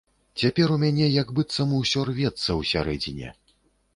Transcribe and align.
Цяпер 0.43 0.71
у 0.75 0.77
мяне 0.83 1.09
як 1.15 1.27
быццам 1.39 1.75
усё 1.81 2.05
рвецца 2.09 2.57
ўсярэдзіне. 2.61 3.29